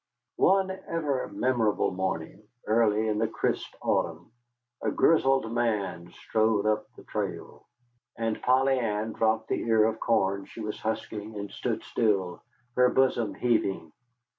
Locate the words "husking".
10.81-11.37